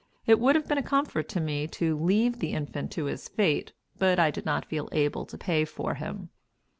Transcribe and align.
It 0.25 0.39
would 0.39 0.55
have 0.55 0.67
been 0.67 0.79
a 0.79 0.81
comfort 0.81 1.29
to 1.29 1.39
me 1.39 1.67
to 1.67 1.95
leave 1.95 2.39
the 2.39 2.53
infant 2.53 2.89
to 2.93 3.05
his 3.05 3.27
fate, 3.29 3.71
but 3.99 4.17
I 4.17 4.31
did 4.31 4.47
not 4.47 4.65
feel 4.65 4.89
able 4.91 5.27
to 5.27 5.37
pay 5.37 5.63
for 5.63 5.93
him. 5.93 6.29